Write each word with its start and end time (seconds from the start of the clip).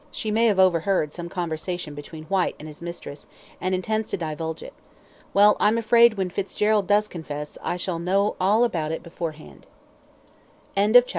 "She 0.09 0.31
may 0.31 0.47
have 0.47 0.57
overheard 0.57 1.13
some 1.13 1.29
conversation 1.29 1.93
between 1.93 2.23
Whyte 2.25 2.55
and 2.57 2.67
his 2.67 2.81
mistress, 2.81 3.27
and 3.61 3.75
intends 3.75 4.09
to 4.09 4.17
divulge 4.17 4.63
it. 4.63 4.73
Well, 5.31 5.55
I'm 5.59 5.77
afraid 5.77 6.15
when 6.15 6.31
Fitzgerald 6.31 6.87
does 6.87 7.07
confess, 7.07 7.55
I 7.61 7.77
shall 7.77 7.99
know 7.99 8.35
all 8.41 8.63
about 8.63 8.91
it 8.91 9.03
beforehand." 9.03 9.67
CHAPTER 10.75 10.99
XXVII. 11.01 11.09